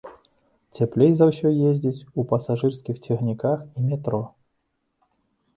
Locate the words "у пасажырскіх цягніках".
2.23-3.57